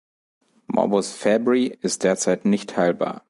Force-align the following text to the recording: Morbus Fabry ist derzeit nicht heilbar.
Morbus 0.73 1.11
Fabry 1.13 1.67
ist 1.81 2.03
derzeit 2.03 2.43
nicht 2.43 2.75
heilbar. 2.75 3.19